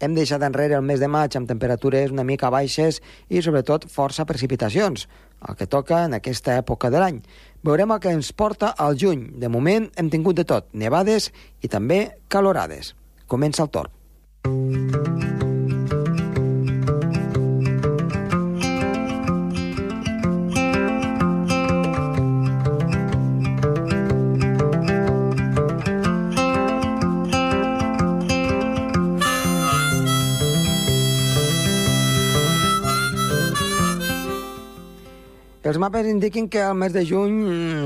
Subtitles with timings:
[0.00, 4.26] hem deixat enrere el mes de maig amb temperatures una mica baixes i, sobretot, força
[4.28, 5.08] precipitacions,
[5.48, 7.22] el que toca en aquesta època de l'any.
[7.64, 9.28] Veurem el que ens porta al juny.
[9.38, 11.32] De moment hem tingut de tot, nevades
[11.62, 12.94] i també calorades.
[13.26, 15.27] Comença el torn.
[35.68, 37.34] Els mapes indiquen que al mes de juny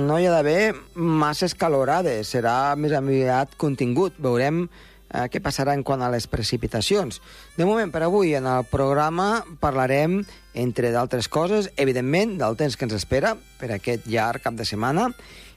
[0.06, 4.14] no hi ha d'haver masses calorades, serà més aviat contingut.
[4.22, 7.18] Veurem eh, què passarà en quant a les precipitacions.
[7.56, 10.20] De moment, per avui, en el programa parlarem,
[10.55, 15.08] entre d'altres coses, evidentment, del temps que ens espera per aquest llarg cap de setmana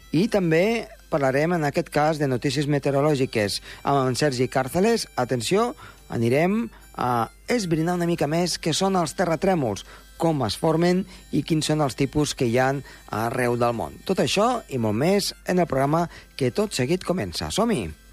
[0.09, 5.05] i també parlarem, en aquest cas, de notícies meteorològiques amb en Sergi Càrceles.
[5.13, 5.76] Atenció,
[6.09, 6.63] anirem
[6.98, 9.85] a esbrinar una mica més què són els terratrèmols,
[10.17, 11.03] com es formen
[11.35, 12.81] i quins són els tipus que hi han
[13.12, 13.99] arreu del món.
[14.07, 17.51] Tot això i molt més en el programa que tot seguit comença.
[17.51, 18.04] Som-hi!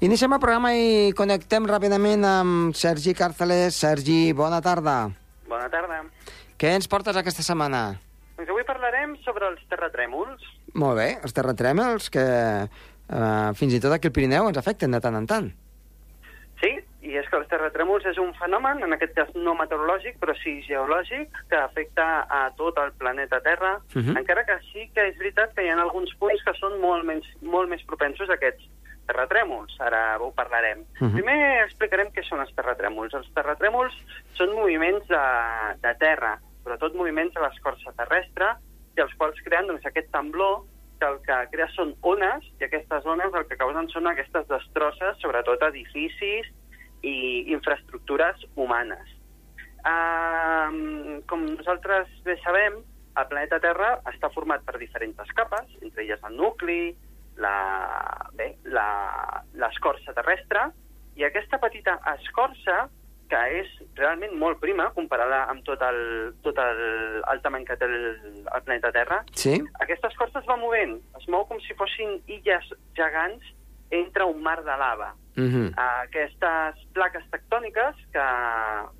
[0.00, 3.76] Iniciem el programa i connectem ràpidament amb Sergi Càrceles.
[3.76, 4.94] Sergi, bona tarda.
[5.50, 5.98] Bona tarda.
[6.60, 7.82] Què ens portes aquesta setmana?
[8.38, 10.46] Doncs avui parlarem sobre els terratrèmols.
[10.80, 15.02] Molt bé, els terratrèmols que eh, fins i tot aquí al Pirineu ens afecten de
[15.04, 15.50] tant en tant.
[16.62, 16.72] Sí,
[17.04, 20.62] i és que els terratrèmols és un fenomen, en aquest cas no meteorològic, però sí
[20.64, 24.08] geològic, que afecta a tot el planeta Terra, uh Mhm.
[24.14, 24.18] -huh.
[24.20, 27.26] encara que sí que és veritat que hi ha alguns punts que són molt, menys,
[27.42, 28.64] molt més propensos a aquests
[29.10, 29.76] terratrèmols.
[29.82, 30.80] Ara ho parlarem.
[30.80, 31.10] Uh Mhm.
[31.10, 31.14] -huh.
[31.18, 33.14] Primer explicarem què són els terratrèmols.
[33.14, 33.92] Els terratrèmols
[34.38, 35.24] són moviments de,
[35.82, 38.54] de terra, sobretot moviments a l'escorça terrestre,
[38.96, 40.62] i els quals creen doncs, aquest temblor
[41.00, 45.16] que el que crea són ones, i aquestes ones el que causen són aquestes destrosses,
[45.22, 46.46] sobretot edificis
[47.02, 49.08] i infraestructures humanes.
[49.80, 52.74] Uh, com nosaltres bé sabem,
[53.16, 56.94] el planeta Terra està format per diferents capes, entre elles el nucli,
[59.58, 60.70] l'escorça terrestre,
[61.18, 62.88] i aquesta petita escorça,
[63.30, 66.00] que és realment molt prima comparada amb tot el,
[66.42, 66.80] tot el,
[67.30, 69.54] el tamany que té el, el planeta Terra, Sí?
[69.84, 72.66] aquesta escorça es va movent, es mou com si fossin illes
[72.98, 73.44] gegants
[73.90, 75.14] entre un mar de lava.
[75.36, 75.68] Uh -huh.
[75.76, 78.26] Aquestes plaques tectòniques, que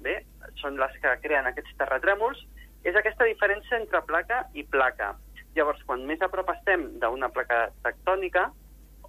[0.01, 0.25] bé,
[0.61, 2.39] són les que creen aquests terratrèmols,
[2.85, 5.15] és aquesta diferència entre placa i placa.
[5.57, 8.51] Llavors, quan més a prop estem d'una placa tectònica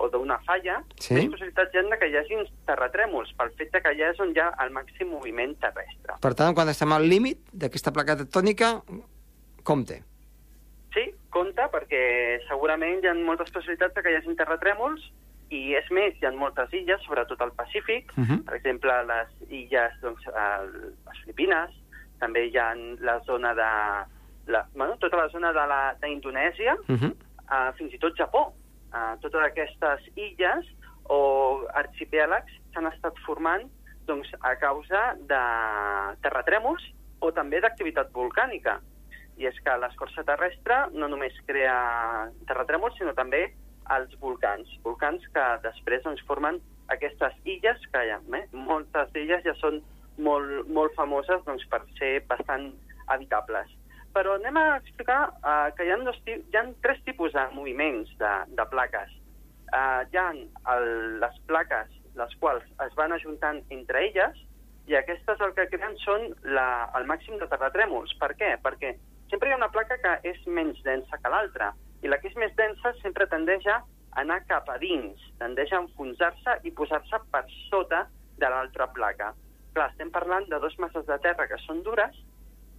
[0.01, 1.13] o d'una falla, Sí.
[1.13, 4.39] més possibilitats hi ha que hi hagi terratrèmols, pel fet que allà és on hi
[4.39, 6.15] ha el màxim moviment terrestre.
[6.21, 8.81] Per tant, quan estem al límit d'aquesta placa tectònica,
[9.63, 10.01] compte.
[10.93, 15.01] Sí, compte, perquè segurament hi ha moltes possibilitats que hi hagi terratrèmols
[15.51, 18.43] i és més, hi ha moltes illes, sobretot al Pacífic, Uh -huh.
[18.45, 21.69] per exemple, les illes, doncs, el, les Filipines,
[22.19, 24.20] també hi ha la zona de...
[24.51, 27.11] La, bueno, tota la zona de la- d'Indonèsia, Uh -huh.
[27.11, 28.53] uh, fins i tot Japó.
[28.93, 30.65] Uh, totes aquestes illes
[31.07, 33.63] o arxipèlags s'han estat formant
[34.05, 35.41] doncs, a causa de
[36.21, 36.83] terratrèmols
[37.21, 38.79] o també d'activitat volcànica.
[39.37, 43.53] I és que l'escorça terrestre no només crea terratrèmols, sinó també
[43.95, 44.67] els volcans.
[44.83, 46.59] Volcans que després doncs, formen
[46.89, 49.81] aquestes illes, que ja, eh, moltes d'elles ja són
[50.17, 52.73] molt, molt famoses doncs, per ser bastant
[53.07, 53.67] habitables.
[54.15, 58.11] Però anem a explicar uh, que hi ha, dos, hi ha tres tipus de moviments
[58.19, 59.13] de, de plaques.
[59.71, 60.29] Uh, hi ha
[60.75, 60.87] el,
[61.23, 64.39] les plaques les quals es van ajuntant entre elles
[64.89, 66.27] i aquestes el que creen són
[66.57, 68.13] la, el màxim de terratrèmols.
[68.19, 68.55] Per què?
[68.63, 68.95] Perquè
[69.31, 71.71] sempre hi ha una placa que és menys densa que l'altra
[72.01, 73.79] i la que és més densa sempre tendeix a
[74.19, 78.03] anar cap a dins, tendeix a enfonsar-se i posar-se per sota
[78.41, 79.31] de l'altra placa.
[79.71, 82.17] Clar, estem parlant de dos masses de terra que són dures,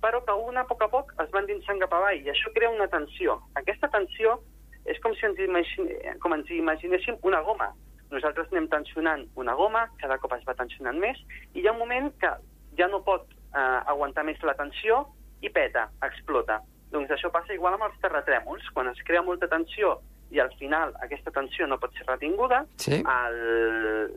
[0.03, 2.71] però que una a poc a poc es van dinsant cap avall i això crea
[2.71, 3.39] una tensió.
[3.61, 4.41] Aquesta tensió
[4.85, 7.71] és com si ens, imagine, com ens imaginéssim una goma.
[8.11, 11.17] Nosaltres anem tensionant una goma, cada cop es va tensionant més,
[11.55, 12.33] i hi ha un moment que
[12.77, 15.05] ja no pot eh, aguantar més la tensió
[15.41, 16.59] i peta, explota.
[16.93, 18.67] Doncs això passa igual amb els terratrèmols.
[18.75, 19.95] Quan es crea molta tensió
[20.33, 23.03] i al final aquesta tensió no pot ser retinguda, Sí.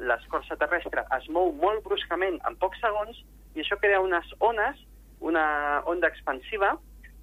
[0.10, 3.18] l'escorça terrestre es mou molt bruscament en pocs segons
[3.56, 4.80] i això crea unes ones,
[5.20, 6.76] una onda expansiva,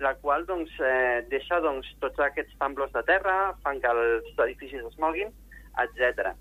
[0.03, 4.85] la qual doncs, eh, deixa doncs, tots aquests tamblos de terra, fan que els edificis
[4.85, 5.31] es moguin,
[5.85, 6.33] etc.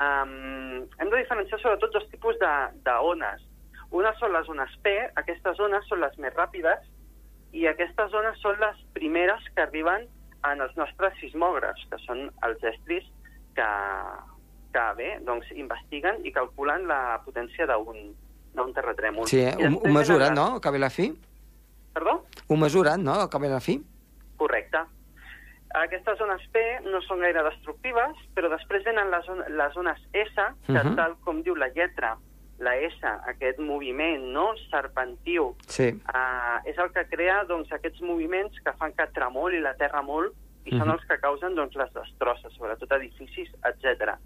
[0.00, 3.42] Um, hem de diferenciar sobretot dos tipus d'ones.
[3.90, 6.86] Una són les ones P, aquestes ones són les més ràpides,
[7.52, 10.06] i aquestes zones són les primeres que arriben
[10.46, 13.08] en els nostres sismògrafs, que són els estris
[13.58, 13.70] que,
[14.72, 18.12] que bé, doncs, investiguen i calculen la potència d'un
[18.54, 19.26] d'un terratrèmol.
[19.30, 19.54] Sí, eh?
[19.56, 21.10] ho, ho mesuren, no?, al cap i la fi?
[21.94, 22.20] Perdó?
[22.48, 23.78] Ho mesuren, no?, al cap i la fi?
[24.40, 24.84] Correcte.
[25.78, 30.34] Aquestes zones P no són gaire destructives, però després venen les, les zones S,
[30.66, 30.96] que uh -huh.
[30.96, 32.16] tal com diu la lletra,
[32.58, 33.00] la S,
[33.32, 35.88] aquest moviment no serpentiu, sí.
[36.12, 40.34] uh, és el que crea doncs, aquests moviments que fan que tremoli la terra molt
[40.64, 40.78] i uh -huh.
[40.78, 44.18] són els que causen doncs, les destrosses, sobretot edificis, etc.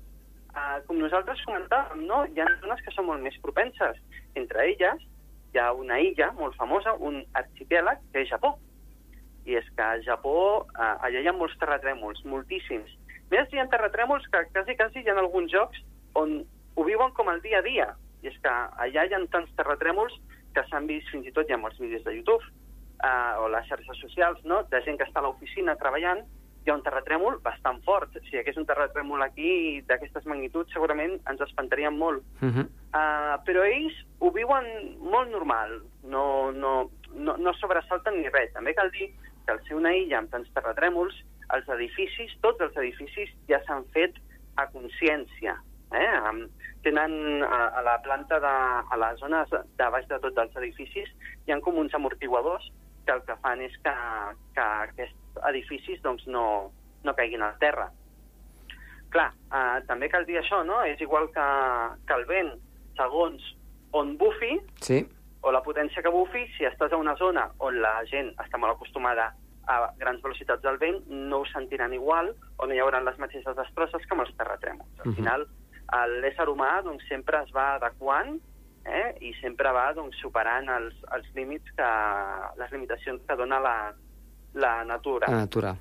[0.54, 2.20] Uh, com nosaltres comentàvem, no?
[2.30, 3.98] hi ha zones que són molt més propenses.
[4.38, 5.00] Entre elles
[5.54, 8.52] hi ha una illa molt famosa, un arxipèlag, que és Japó.
[9.50, 12.94] I és que a Japó uh, allà hi ha molts terratrèmols, moltíssims.
[13.32, 15.82] Més hi ha terratrèmols que quasi, quasi hi ha alguns jocs
[16.20, 17.90] on ho viuen com el dia a dia
[18.22, 18.52] i és que
[18.86, 20.14] allà hi ha tants terratrèmols
[20.54, 22.42] que s'han vist fins i tot, ha molts vídeos de YouTube
[23.04, 26.22] eh, o les xarxes socials, no?, de gent que està a l'oficina treballant,
[26.64, 28.14] hi ha un terratrèmol bastant fort.
[28.24, 32.24] Si hi hagués un terratrèmol aquí d'aquestes magnituds, segurament ens espantaríem molt.
[32.40, 32.64] Uh -huh.
[32.96, 38.52] uh, però ells ho viuen molt normal, no, no, no, no sobresalten ni res.
[38.52, 39.12] També cal dir
[39.44, 41.14] que al ser una illa amb tants terratrèmols,
[41.54, 44.14] els edificis, tots els edificis, ja s'han fet
[44.56, 45.58] a consciència.
[45.92, 46.48] Eh?
[46.82, 48.54] Tenen a, a la planta, de,
[48.90, 51.08] a les zones de baix de tots els edificis,
[51.46, 52.72] hi ha com uns amortiguadors
[53.06, 53.94] que el que fan és que,
[54.56, 56.72] que aquests edificis doncs, no,
[57.04, 57.90] no caiguin al terra.
[59.14, 60.80] Clar, eh, també cal dir això, no?
[60.82, 61.46] És igual que,
[62.08, 62.54] que el vent,
[62.98, 63.44] segons
[63.94, 65.04] on bufi, sí.
[65.42, 68.74] o la potència que bufi, si estàs a una zona on la gent està molt
[68.74, 69.30] acostumada
[69.70, 73.56] a grans velocitats del vent, no ho sentiran igual, o no hi haurà les mateixes
[73.56, 74.98] destrosses com els terratrèmols.
[74.98, 75.16] Al uh -huh.
[75.16, 75.46] final,
[76.20, 78.40] l'ésser humà doncs, sempre es va adequant
[78.84, 81.90] eh, i sempre va doncs, superant els, els límits que,
[82.58, 83.94] les limitacions que dona la,
[84.54, 85.30] la natura.
[85.30, 85.74] La natura.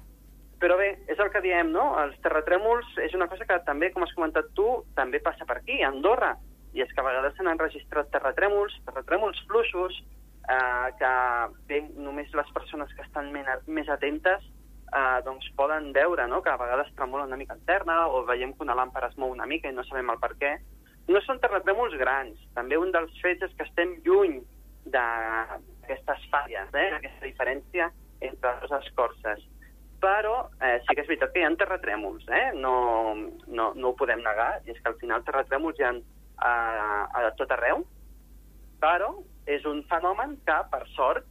[0.64, 1.90] Però bé, és el que diem, no?
[2.00, 5.82] Els terratrèmols és una cosa que també, com has comentat tu, també passa per aquí,
[5.82, 6.34] a Andorra.
[6.74, 9.98] I és que a vegades s'han enregistrat terratrèmols, terratrèmols fluixos,
[10.50, 11.12] eh, que
[11.68, 14.48] bé, només les persones que estan més atentes
[14.94, 16.42] eh, doncs poden veure no?
[16.42, 19.48] que a vegades tremola una mica interna o veiem que una làmpara es mou una
[19.50, 20.54] mica i no sabem el per què.
[21.12, 22.40] No són terratrèmols grans.
[22.56, 24.40] També un dels fets és que estem lluny
[24.94, 26.90] d'aquestes falles, eh?
[27.00, 27.92] aquesta diferència
[28.30, 29.44] entre les escorces.
[30.04, 32.46] Però eh, sí que és veritat que hi ha terratrèmols, eh?
[32.60, 32.74] no,
[33.48, 35.94] no, no ho podem negar, i és que al final terratrèmols hi ha
[36.44, 36.56] a,
[37.08, 37.86] a tot arreu,
[38.84, 39.14] però
[39.48, 41.30] és un fenomen que, per sort,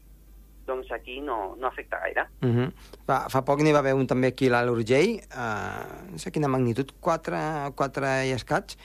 [0.67, 2.27] doncs aquí no, no afecta gaire.
[2.41, 2.73] Uh -huh.
[3.07, 6.49] fa, fa poc n'hi va haver un també aquí a l'Urgell, uh, no sé quina
[6.49, 8.77] magnitud, 4, 4 i escaig,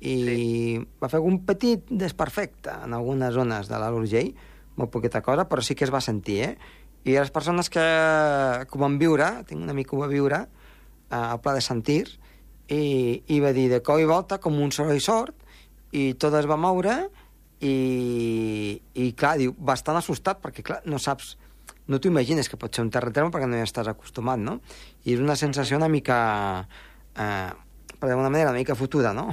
[0.00, 0.86] i sí.
[1.02, 4.34] va fer un petit desperfecte en algunes zones de l'Urgell,
[4.76, 6.56] molt poqueta cosa, però sí que es va sentir, eh?
[7.04, 7.84] I les persones que,
[8.64, 10.44] que ho van viure, tinc un amic que ho va viure,
[11.10, 12.04] uh, al Pla de Sentir,
[12.72, 15.36] i, i va dir de cop i volta com un soroll sort,
[15.92, 16.96] i tot es va moure,
[17.64, 21.34] i, i clar, diu, bastant assustat, perquè clar, no saps,
[21.88, 24.58] no t'ho imagines que pot ser un terratrèmol perquè no hi estàs acostumat, no?
[25.04, 26.18] I és una sensació una mica,
[27.14, 27.50] eh,
[27.94, 29.28] per d'alguna manera, una mica fotuda, no?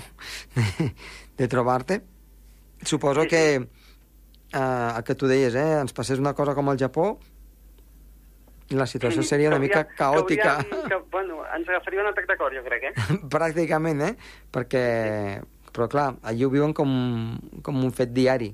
[0.55, 0.91] de,
[1.39, 2.01] de trobar-te.
[2.84, 7.13] Suposo que eh, el que tu deies, eh, ens passés una cosa com el Japó,
[8.71, 10.57] la situació seria una mica caòtica.
[10.87, 12.93] Que, bueno, ens agafaria un atac de cor, jo crec, eh?
[13.35, 14.13] Pràcticament, eh?
[14.51, 14.85] Perquè
[15.71, 16.89] però, clar, allí ho viuen com,
[17.63, 18.49] com un fet diari,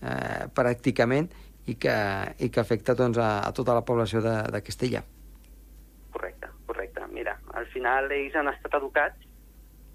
[0.00, 1.28] eh, pràcticament,
[1.66, 1.96] i que,
[2.42, 5.02] i que afecta doncs, a, a tota la població de, de Castella.
[6.12, 7.04] Correcte, correcte.
[7.12, 9.28] Mira, al final ells han estat educats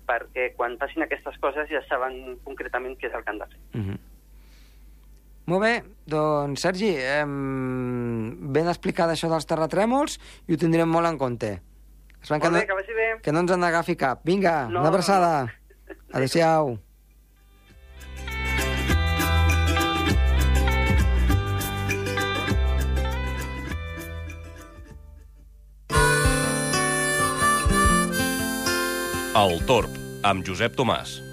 [0.07, 3.59] perquè quan passin aquestes coses ja saben concretament què és el que han de fer.
[3.73, 3.89] Uh mhm.
[3.89, 3.99] -huh.
[5.47, 5.75] Molt bé,
[6.11, 11.53] doncs Sergi, eh, ben explicat això dels terratrèmols i ho tindrem molt en compte.
[12.19, 13.07] Esperem que, no, que vagi bé.
[13.23, 14.25] Que no ens en agafi cap.
[14.27, 15.47] Vinga, no, una abraçada.
[15.47, 15.95] No.
[16.19, 16.75] Adéu-siau.
[29.37, 31.26] El Torb, amb Josep Tomàs.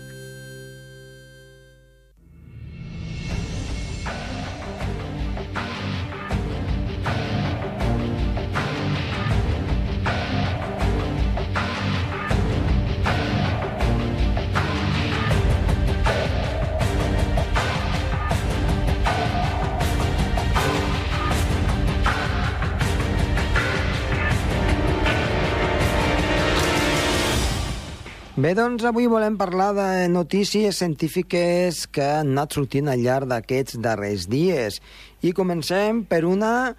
[28.44, 33.78] Bé, doncs avui volem parlar de notícies científiques que han anat sortint al llarg d'aquests
[33.80, 34.82] darrers dies.
[35.24, 36.74] I comencem per una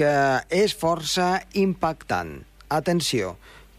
[0.00, 0.14] que
[0.48, 2.30] és força impactant.
[2.72, 3.34] Atenció,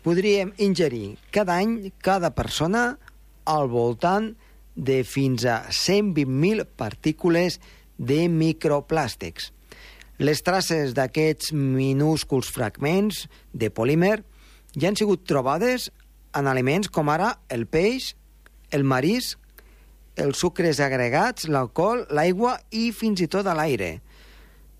[0.05, 2.99] podríem ingerir cada any, cada persona,
[3.49, 4.35] al voltant
[4.75, 7.57] de fins a 120.000 partícules
[7.97, 9.49] de microplàstics.
[10.21, 14.19] Les traces d'aquests minúsculs fragments de polímer
[14.77, 15.89] ja han sigut trobades
[16.37, 18.13] en aliments com ara el peix,
[18.71, 19.39] el marisc,
[20.21, 23.93] els sucres agregats, l'alcohol, l'aigua i fins i tot l'aire.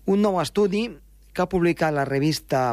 [0.06, 0.88] Un nou estudi
[1.32, 2.72] que ha publicat la revista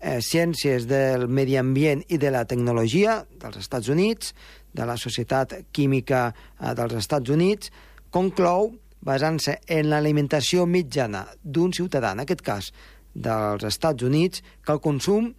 [0.00, 4.34] eh, Ciències del Medi Ambient i de la Tecnologia dels Estats Units,
[4.74, 7.70] de la Societat Química eh, dels Estats Units,
[8.12, 12.70] conclou, basant-se en l'alimentació mitjana d'un ciutadà, en aquest cas
[13.14, 15.32] dels Estats Units, que el consum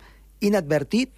[0.45, 1.13] inadvertit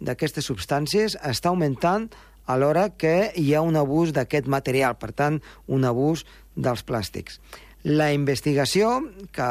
[0.00, 2.08] d'aquestes substàncies està augmentant
[2.48, 6.24] a l'hora que hi ha un abús d'aquest material, per tant, un abús
[6.56, 7.40] dels plàstics.
[7.84, 9.02] La investigació,
[9.32, 9.48] que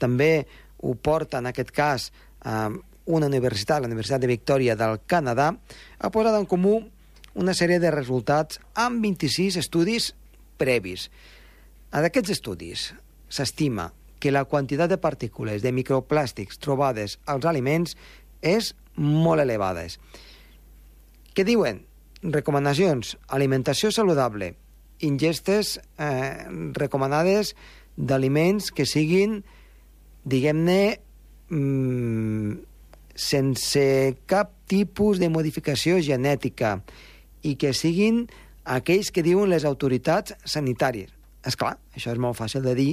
[0.00, 0.46] també
[0.80, 2.08] ho porta en aquest cas
[3.08, 5.52] una universitat, la Universitat de Victòria del Canadà,
[5.98, 6.78] ha posat en comú
[7.38, 10.12] una sèrie de resultats amb 26 estudis
[10.60, 11.08] previs.
[11.92, 12.90] En aquests estudis
[13.32, 17.94] s'estima que la quantitat de partícules de microplàstics trobades als aliments
[18.42, 19.98] és molt elevades.
[21.34, 21.84] Què diuen?
[22.22, 23.16] Recomanacions.
[23.30, 24.54] Alimentació saludable.
[25.06, 27.54] Ingestes eh, recomanades
[27.94, 29.42] d'aliments que siguin,
[30.26, 30.98] diguem-ne,
[31.50, 32.56] mm,
[33.18, 33.84] sense
[34.30, 36.76] cap tipus de modificació genètica
[37.42, 38.26] i que siguin
[38.68, 41.10] aquells que diuen les autoritats sanitàries.
[41.46, 42.92] És clar, això és molt fàcil de dir,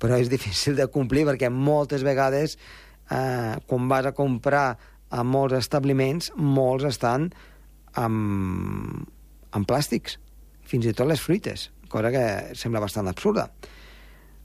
[0.00, 2.56] però és difícil de complir perquè moltes vegades
[3.10, 7.30] eh, quan vas a comprar a molts establiments, molts estan
[7.96, 9.08] amb,
[9.56, 10.18] amb plàstics,
[10.68, 12.24] fins i tot les fruites, cosa que
[12.58, 13.48] sembla bastant absurda.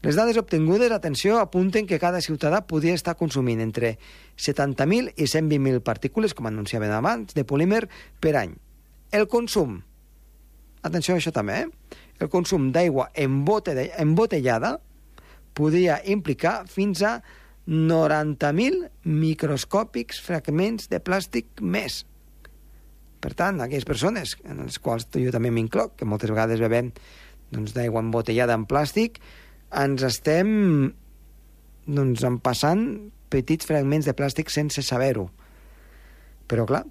[0.03, 3.97] Les dades obtingudes, atenció, apunten que cada ciutadà podria estar consumint entre
[4.35, 7.85] 70.000 i 120.000 partícules, com anunciaven abans, de polímer
[8.19, 8.57] per any.
[9.15, 9.77] El consum,
[10.83, 11.95] atenció a això també, eh?
[12.19, 14.73] el consum d'aigua embotellada
[15.55, 17.21] podria implicar fins a
[17.67, 22.03] 90.000 microscòpics fragments de plàstic més.
[23.23, 26.91] Per tant, aquelles persones, en les quals jo també m'incloc, que moltes vegades bevem
[27.53, 29.21] doncs, d'aigua embotellada en plàstic,
[29.79, 30.91] ens estem
[31.87, 32.83] doncs, passant
[33.31, 35.29] petits fragments de plàstic sense saber-ho.
[36.51, 36.83] Però, clar,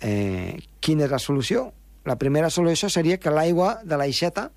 [0.00, 1.68] eh, quina és la solució?
[2.08, 4.48] La primera solució seria que l'aigua de l'aixeta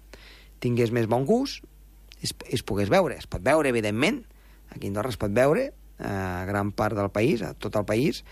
[0.63, 1.63] tingués més bon gust,
[2.23, 3.19] es, es pogués veure.
[3.19, 4.23] Es pot veure, evidentment,
[4.71, 8.23] Aquí a Andorra es pot veure, a gran part del país, a tot el país,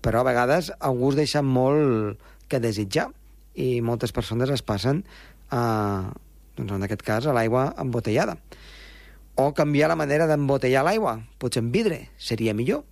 [0.00, 3.10] però a vegades el gust deixa molt que desitjar
[3.54, 5.04] i moltes persones es passen
[5.50, 6.12] a,
[6.56, 8.38] doncs en aquest cas, a l'aigua embotellada.
[9.40, 12.84] O canviar la manera d'embotellar l'aigua, potser en vidre, seria millor.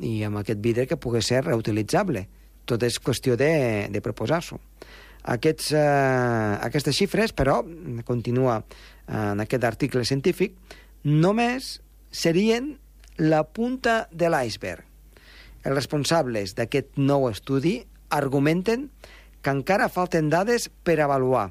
[0.00, 2.26] I amb aquest vidre que pugui ser reutilitzable.
[2.64, 4.58] Tot és qüestió de, de proposar-s'ho.
[5.34, 7.62] Aquests, eh, aquestes xifres, però,
[8.04, 10.56] continua eh, en aquest article científic,
[11.04, 11.78] només
[12.14, 12.76] serien
[13.18, 14.86] la punta de l'iceberg.
[15.64, 17.80] Els responsables d'aquest nou estudi
[18.14, 18.90] argumenten
[19.42, 21.48] que encara falten dades per avaluar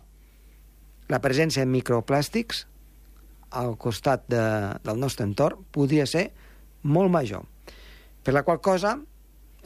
[1.12, 2.63] la presència de microplàstics
[3.53, 4.43] al costat de,
[4.86, 6.29] del nostre entorn podria ser
[6.84, 7.43] molt major.
[8.24, 8.96] Per la qual cosa,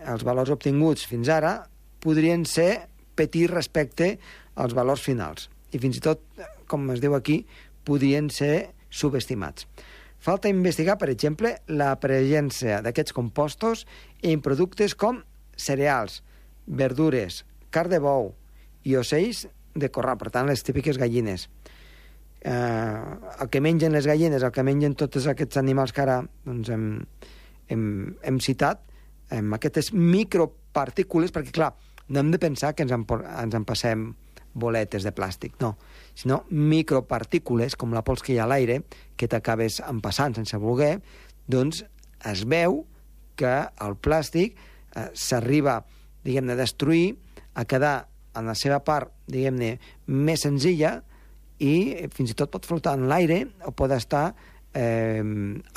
[0.01, 1.59] els valors obtinguts fins ara
[2.03, 2.87] podrien ser
[3.17, 4.15] petits respecte
[4.55, 5.49] als valors finals.
[5.71, 6.23] I fins i tot,
[6.67, 7.41] com es diu aquí,
[7.87, 9.67] podrien ser subestimats.
[10.27, 13.85] Falta investigar, per exemple, la presència d'aquests compostos
[14.27, 15.21] en productes com
[15.55, 16.17] cereals,
[16.67, 18.33] verdures, carn de bou
[18.83, 21.47] i ocells de corral, per tant, les típiques gallines.
[22.41, 26.73] Eh, el que mengen les gallines, el que mengen tots aquests animals que ara doncs,
[26.75, 26.89] hem,
[27.71, 27.87] hem,
[28.27, 28.83] hem citat,
[29.31, 31.71] amb aquestes micropartícules, perquè, clar,
[32.11, 34.09] no hem de pensar que ens en, ens en passem
[34.57, 35.75] boletes de plàstic, no,
[36.17, 38.81] sinó micropartícules, com la pols que hi ha a l'aire,
[39.17, 40.97] que t'acabes empassant sense voler,
[41.47, 41.83] doncs
[42.25, 42.81] es veu
[43.37, 43.53] que
[43.85, 45.79] el plàstic eh, s'arriba,
[46.25, 47.15] diguem-ne, a destruir,
[47.53, 50.97] a quedar en la seva part, diguem-ne, més senzilla
[51.63, 54.27] i fins i tot pot flotar en l'aire o pot estar
[54.77, 55.23] eh,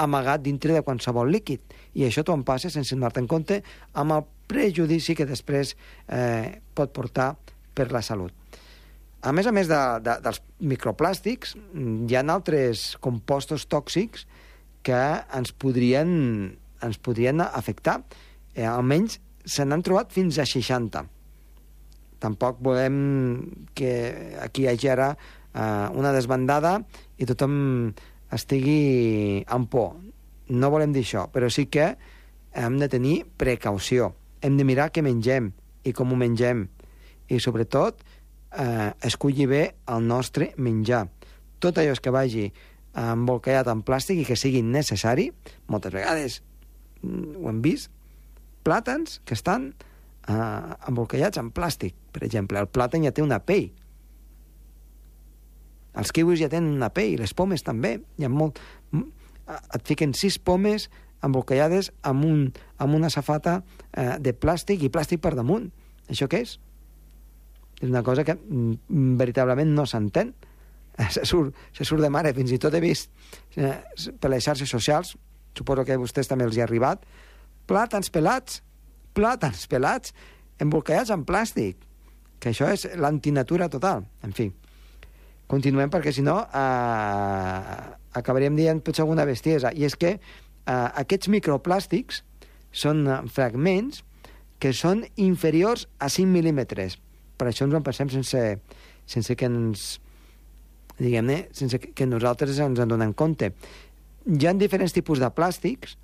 [0.05, 1.63] amagat dintre de qualsevol líquid.
[1.97, 5.77] I això t'ho passa sense donar-te en compte amb el prejudici que després
[6.09, 7.33] eh, pot portar
[7.75, 8.40] per la salut.
[9.21, 14.25] A més a més de, de, dels microplàstics, hi ha altres compostos tòxics
[14.87, 15.01] que
[15.37, 16.13] ens podrien,
[16.81, 17.99] ens podrien afectar.
[18.55, 21.09] Eh, almenys se n'han trobat fins a 60.
[22.21, 22.97] tampoc volem
[23.73, 26.75] que aquí hi hagi ara eh, una desbandada
[27.17, 27.55] i tothom
[28.33, 29.95] estigui en por.
[30.49, 31.95] No volem dir això, però sí que
[32.53, 34.15] hem de tenir precaució.
[34.43, 35.53] Hem de mirar què mengem
[35.85, 36.67] i com ho mengem.
[37.31, 38.03] I, sobretot,
[38.57, 41.07] eh, escollir bé el nostre menjar.
[41.61, 42.47] Tot allò que vagi
[42.97, 45.29] embolcallat en plàstic i que sigui necessari,
[45.71, 46.41] moltes vegades
[47.03, 47.91] mm, ho hem vist,
[48.67, 49.71] plàtans que estan
[50.29, 51.95] eh, embolcallats en plàstic.
[52.13, 53.71] Per exemple, el plàtan ja té una pell.
[56.01, 57.99] Els kiwis ja tenen una pell, les pomes també.
[58.19, 58.59] Hi ha molt...
[59.51, 60.85] Et fiquen sis pomes
[61.27, 62.43] embolcallades amb, un,
[62.79, 63.57] amb una safata
[63.91, 65.67] eh, de plàstic i plàstic per damunt.
[66.07, 66.53] Això què és?
[67.81, 70.35] És una cosa que mm, veritablement no s'entén.
[71.15, 72.35] Se surt, se surt de mare.
[72.37, 73.09] Fins i tot he vist
[73.57, 73.73] eh,
[74.21, 75.15] per les xarxes socials,
[75.57, 77.07] suposo que a vostès també els hi ha arribat,
[77.71, 78.61] plàtans pelats,
[79.17, 80.13] plàtans pelats,
[80.61, 81.79] embolcallats en plàstic,
[82.41, 84.05] que això és l'antinatura total.
[84.27, 84.51] En fi,
[85.51, 87.81] continuem perquè si no eh,
[88.21, 89.73] acabaríem dient potser alguna bestiesa.
[89.73, 90.21] I és que eh,
[90.71, 92.23] aquests microplàstics
[92.73, 94.05] són eh, fragments
[94.61, 96.99] que són inferiors a 5 mil·límetres.
[97.41, 98.45] Per això ens ho pensem sense,
[99.09, 99.87] sense que ens
[101.01, 103.55] diguem-ne, sense que nosaltres ens en donem compte.
[104.29, 105.97] Hi ha diferents tipus de plàstics,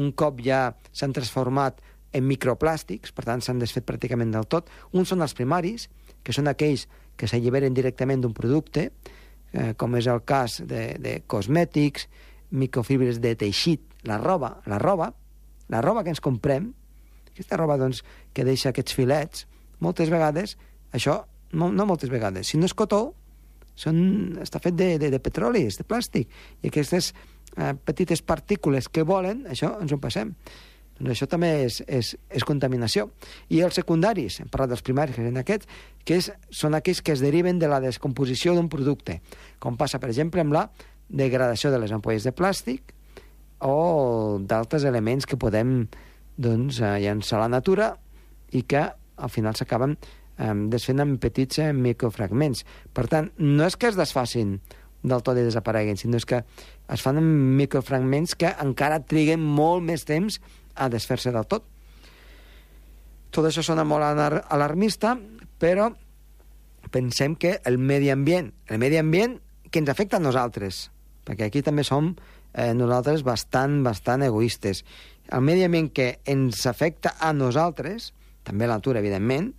[0.00, 1.78] un cop ja s'han transformat
[2.16, 4.70] en microplàstics, per tant s'han desfet pràcticament del tot.
[4.90, 5.86] Uns són els primaris,
[6.26, 8.88] que són aquells que s'alliberen directament d'un producte,
[9.52, 12.08] eh, com és el cas de, de cosmètics,
[12.50, 15.12] microfibres de teixit, la roba, la roba,
[15.70, 16.72] la roba que ens comprem,
[17.30, 18.02] aquesta roba doncs,
[18.34, 19.46] que deixa aquests filets,
[19.78, 20.56] moltes vegades,
[20.92, 21.20] això,
[21.52, 23.02] no, no moltes vegades, si no és cotó,
[23.80, 24.00] són,
[24.42, 26.30] està fet de, de, de petroli, de plàstic,
[26.62, 27.12] i aquestes
[27.56, 30.34] eh, petites partícules que volen, això ens ho passem.
[31.00, 33.06] Doncs això també és, és, és contaminació.
[33.48, 35.68] I els secundaris, hem parlat dels primaris, que són aquests,
[36.04, 39.22] que és, són aquells que es deriven de la descomposició d'un producte,
[39.58, 40.66] com passa, per exemple, amb la
[41.08, 42.92] degradació de les ampolles de plàstic
[43.64, 45.88] o d'altres elements que podem
[46.40, 47.94] doncs, eh, llançar a la natura
[48.52, 48.84] i que
[49.20, 49.96] al final s'acaben
[50.40, 52.64] eh, desfent en petits microfragments.
[52.96, 54.58] Per tant, no és que es desfacin
[55.02, 56.42] del tot i desapareguin, sinó és que
[56.90, 60.40] es fan en microfragments que encara triguen molt més temps
[60.76, 61.64] a desfer-se del tot.
[63.30, 65.14] Tot això sona molt alarmista,
[65.60, 65.90] però
[66.90, 69.38] pensem que el medi ambient, el medi ambient
[69.70, 70.88] que ens afecta a nosaltres,
[71.24, 72.14] perquè aquí també som
[72.52, 74.82] eh, nosaltres bastant, bastant egoistes.
[75.30, 78.10] El medi ambient que ens afecta a nosaltres,
[78.42, 79.52] també la natura, evidentment,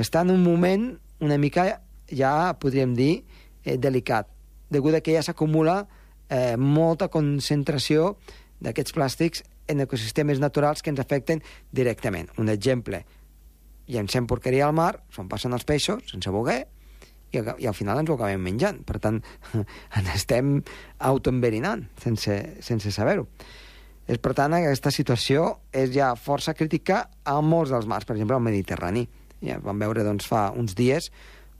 [0.00, 0.92] està en un moment
[1.24, 1.80] una mica,
[2.10, 3.24] ja podríem dir,
[3.64, 4.28] eh, delicat
[4.74, 5.84] degut a que ja s'acumula
[6.28, 8.16] eh, molta concentració
[8.64, 12.30] d'aquests plàstics en ecosistemes naturals que ens afecten directament.
[12.40, 13.04] Un exemple,
[13.88, 16.64] llancem porqueria al mar, s'on passen els peixos, sense voler,
[17.34, 18.82] i, i al final ens ho acabem menjant.
[18.86, 19.20] Per tant,
[19.98, 20.56] ens estem
[20.98, 23.28] autoenverinant sense, sense saber-ho.
[24.04, 28.36] És, per tant, aquesta situació és ja força crítica a molts dels mars, per exemple,
[28.36, 29.06] al Mediterrani.
[29.44, 31.10] Ja vam veure doncs, fa uns dies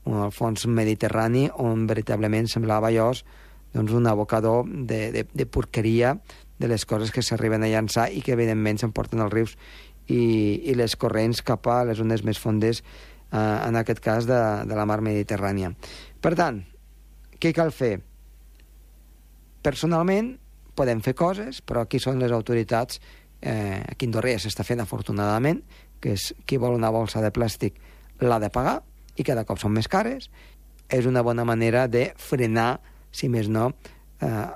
[0.04, 3.24] al fons mediterrani on veritablement semblava llavors
[3.72, 6.18] doncs, un abocador de, de, de porqueria
[6.58, 9.56] de les coses que s'arriben a llançar i que evidentment s'emporten als rius
[10.06, 12.82] i, i les corrents cap a les zones més fondes,
[13.32, 15.72] eh, en aquest cas de, de la mar Mediterrània.
[16.20, 16.60] Per tant,
[17.40, 17.96] què cal fer?
[19.64, 20.34] Personalment,
[20.76, 23.00] podem fer coses, però aquí són les autoritats,
[23.44, 25.60] eh, aquí a Indorrea s'està fent afortunadament,
[26.00, 27.76] que és qui vol una bolsa de plàstic
[28.24, 28.80] l'ha de pagar,
[29.14, 30.30] i cada cop són més cares,
[30.88, 32.80] és una bona manera de frenar,
[33.14, 33.70] si més no,
[34.24, 34.48] eh,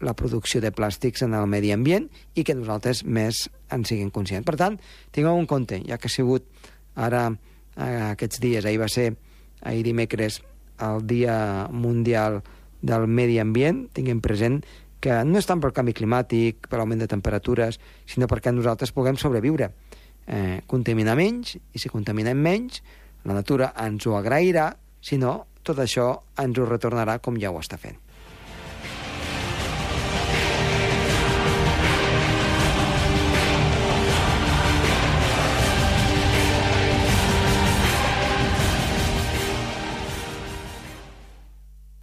[0.00, 4.44] la producció de plàstics en el medi ambient i que nosaltres més en siguin conscients.
[4.46, 4.76] Per tant,
[5.12, 6.46] tingueu un compte, ja que ha sigut
[6.94, 9.14] ara eh, aquests dies, ahir va ser,
[9.62, 10.42] ahir dimecres,
[10.84, 12.42] el Dia Mundial
[12.84, 14.60] del Medi Ambient, tinguem present
[15.00, 19.18] que no és tant pel canvi climàtic, per l'augment de temperatures, sinó perquè nosaltres puguem
[19.20, 19.70] sobreviure.
[20.26, 22.82] Eh, contaminar menys, i si contaminem menys,
[23.26, 26.10] la natura ens ho agrairà, si no, tot això
[26.42, 27.98] ens ho retornarà com ja ho està fent.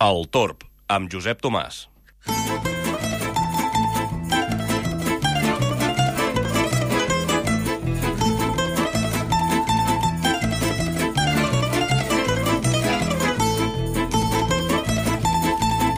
[0.03, 1.86] El Torb, amb Josep Tomàs.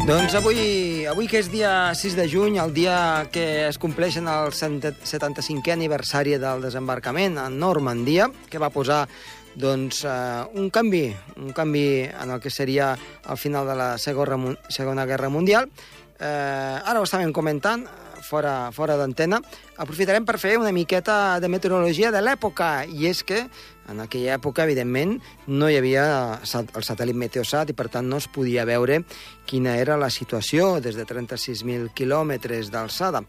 [0.05, 4.51] Doncs avui, avui que és dia 6 de juny, el dia que es compleixen el
[4.53, 9.07] 75è aniversari del desembarcament a Normandia, que va posar
[9.57, 11.07] Doncs eh, un canvi,
[11.41, 15.71] un canvi en el que seria el final de la Segona, Segona Guerra Mundial.
[16.19, 17.87] Eh, ara ho estàvem comentant,
[18.25, 19.39] fora, fora d'antena,
[19.77, 23.45] aprofitarem per fer una miqueta de meteorologia de l'època, i és que
[23.89, 26.05] en aquella època, evidentment, no hi havia
[26.41, 29.03] el satèl·lit Meteosat i, per tant, no es podia veure
[29.45, 33.21] quina era la situació des de 36.000 quilòmetres d'alçada.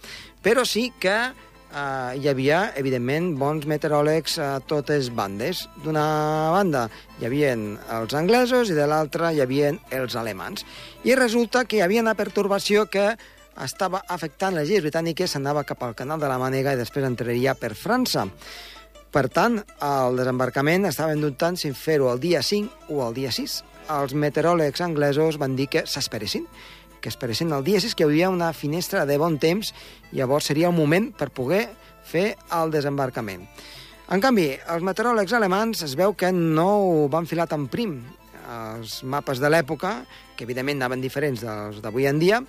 [0.43, 1.17] Però sí que
[1.77, 5.67] eh, hi havia, evidentment, bons meteoròlegs a totes bandes.
[5.85, 6.07] D'una
[6.57, 6.87] banda
[7.21, 10.65] hi havia els anglesos i de l'altra hi havia els alemans.
[11.05, 13.13] I resulta que hi havia una pertorbació que
[13.65, 17.55] estava afectant les illes britàniques, anava cap al canal de la Mànega i després entraria
[17.57, 18.27] per França.
[19.13, 23.63] Per tant, el desembarcament estaven dubtant si fer-ho el dia 5 o el dia 6.
[23.97, 26.45] Els meteoròlegs anglesos van dir que s'esperessin,
[27.01, 29.73] que esperessin el dia 6, que hi havia una finestra de bon temps,
[30.13, 31.69] i llavors seria el moment per poder
[32.05, 33.47] fer el desembarcament.
[34.13, 37.99] En canvi, els meteoròlegs alemans es veu que no ho van filar tan prim.
[38.47, 39.97] Els mapes de l'època,
[40.37, 42.43] que evidentment anaven diferents dels d'avui en dia,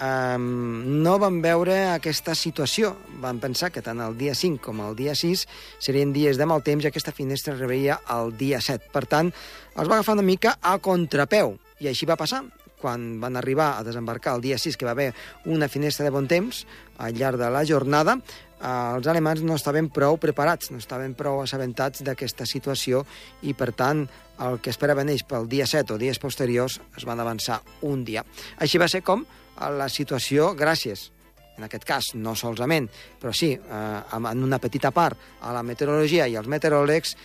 [0.00, 2.94] um, no van veure aquesta situació.
[3.22, 5.46] Van pensar que tant el dia 5 com el dia 6
[5.82, 8.92] serien dies de mal temps i aquesta finestra rebria el dia 7.
[8.92, 9.32] Per tant,
[9.76, 11.56] els va agafar una mica a contrapeu.
[11.80, 12.44] I així va passar
[12.80, 15.12] quan van arribar a desembarcar el dia 6, que va haver
[15.44, 16.66] una finestra de bon temps
[16.98, 18.18] al llarg de la jornada,
[18.64, 23.04] els alemans no estaven prou preparats, no estaven prou assabentats d'aquesta situació
[23.42, 24.06] i, per tant,
[24.46, 28.24] el que esperaven ells pel dia 7 o dies posteriors es van avançar un dia.
[28.58, 31.10] Així va ser com a la situació gràcies
[31.56, 32.88] en aquest cas no solament,
[33.20, 37.16] però sí, eh, en una petita part, a la meteorologia i als meteoròlegs,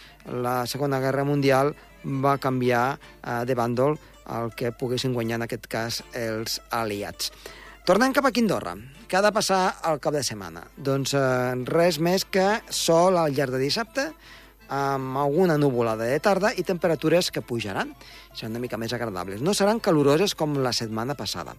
[0.44, 1.74] la Segona Guerra Mundial
[2.24, 3.98] va canviar eh, de bàndol
[4.32, 7.32] el que poguessin guanyar en aquest cas els aliats.
[7.82, 8.76] Tornem cap a Quindorra.
[9.10, 10.62] Què ha de passar al cap de setmana?
[10.78, 11.22] Doncs eh,
[11.66, 14.04] res més que sol al llarg de dissabte,
[14.72, 17.96] amb alguna nuvolada de tarda i temperatures que pujaran.
[18.38, 19.42] Seran una mica més agradables.
[19.42, 21.56] No seran caloroses com la setmana passada.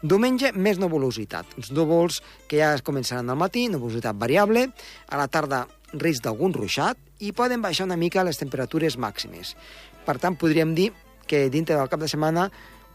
[0.00, 1.58] Diumenge, més nuvolositat.
[1.58, 4.68] Uns núvols que ja començaran al matí, nuvolositat variable,
[5.10, 9.56] a la tarda risc d'algun ruixat i poden baixar una mica les temperatures màximes.
[10.06, 10.92] Per tant, podríem dir
[11.26, 12.46] que dintre del cap de setmana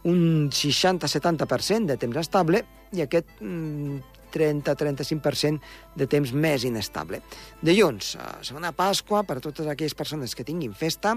[0.07, 2.63] un 60-70% de temps estable
[2.95, 3.99] i aquest mm,
[4.33, 5.59] 30-35%
[5.99, 7.21] de temps més inestable.
[7.61, 8.15] Dilluns,
[8.45, 11.15] segona Pasqua, per a totes aquelles persones que tinguin festa,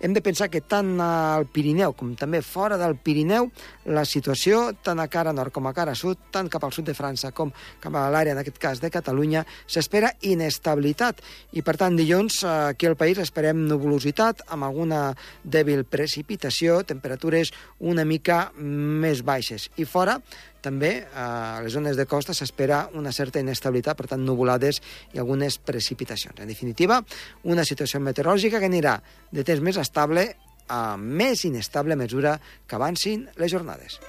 [0.00, 3.48] hem de pensar que tant al Pirineu com també fora del Pirineu,
[3.88, 6.96] la situació, tant a cara nord com a cara sud, tant cap al sud de
[6.96, 11.22] França com cap a l'àrea, en aquest cas, de Catalunya, s'espera inestabilitat.
[11.56, 15.02] I, per tant, dilluns, aquí al país esperem nuvolositat, amb alguna
[15.44, 19.68] dèbil precipitació, temperatures una mica més baixes.
[19.78, 20.18] I fora,
[20.62, 24.82] també a les zones de costa s'espera una certa inestabilitat, per tant, nuvolades
[25.14, 26.38] i algunes precipitacions.
[26.40, 27.00] En definitiva,
[27.44, 28.98] una situació meteorològica que anirà
[29.30, 30.30] de temps més estable
[30.68, 34.00] a més inestable a mesura que avancin les jornades.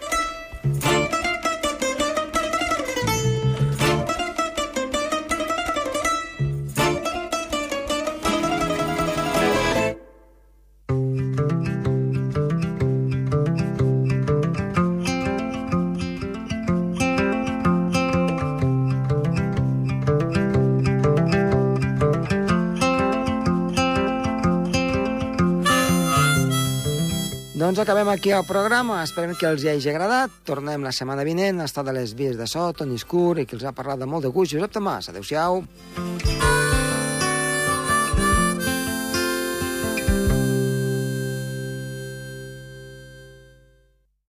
[27.79, 28.97] Doncs acabem aquí el programa.
[29.07, 30.33] Esperem que els hi hagi agradat.
[30.43, 33.55] Tornem la setmana vinent a estar de les vies de so, Toni Escur, i que
[33.55, 35.07] els ha parlat de molt de gust, Josep Tomàs.
[35.13, 35.63] Adéu-siau.
[35.63, 36.48] Adéu-siau.